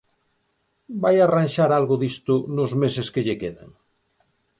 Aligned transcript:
¿Vai 1.03 1.15
arranxar 1.19 1.69
algo 1.73 1.95
disto 2.05 2.33
nos 2.55 2.71
meses 2.81 3.07
que 3.13 3.23
lle 3.27 3.39
quedan? 3.41 3.69